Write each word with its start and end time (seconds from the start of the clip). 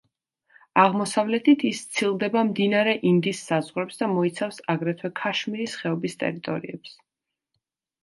აღმოსავლეთით 0.83 1.65
ის 1.71 1.81
სცილდება 1.87 2.43
მდინარე 2.49 2.97
ინდის 3.11 3.43
საზღვრებს 3.51 4.03
და 4.03 4.11
მოიცავს, 4.17 4.61
აგრეთვე, 4.77 5.15
ქაშმირის 5.23 5.81
ხეობის 5.85 6.23
ტერიტორიებს. 6.25 7.01